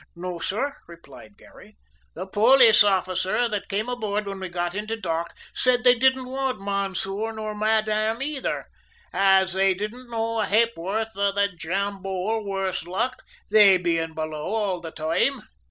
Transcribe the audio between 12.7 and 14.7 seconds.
luck, they bein' below